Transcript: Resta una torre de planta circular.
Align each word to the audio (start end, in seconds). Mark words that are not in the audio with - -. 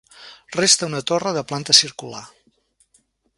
Resta 0.61 0.87
una 0.91 1.01
torre 1.11 1.33
de 1.37 1.43
planta 1.51 1.75
circular. 1.81 2.23